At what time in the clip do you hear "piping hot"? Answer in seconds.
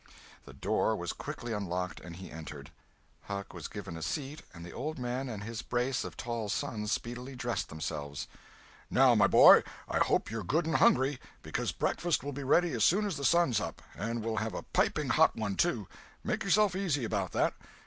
14.63-15.35